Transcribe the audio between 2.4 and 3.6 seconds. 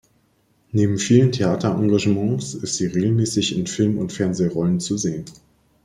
ist sie regelmäßig